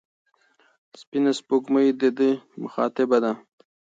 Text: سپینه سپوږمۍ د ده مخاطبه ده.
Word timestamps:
سپینه 1.01 1.31
سپوږمۍ 1.39 1.87
د 2.01 2.03
ده 2.17 2.29
مخاطبه 2.61 3.17
ده. 3.23 3.31